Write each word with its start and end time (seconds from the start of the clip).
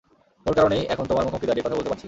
ওর 0.45 0.53
কারণেই 0.55 0.83
এখন 0.89 1.05
তোমার 1.05 1.23
মুখোমুখি 1.25 1.47
দাঁড়িয়ে 1.47 1.65
কথা 1.65 1.75
বলতে 1.75 1.89
পারছি। 1.89 1.99